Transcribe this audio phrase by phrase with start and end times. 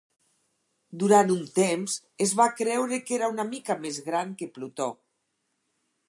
[1.01, 4.89] Durant un temps, es va creure que era una mica més gran que Plutó.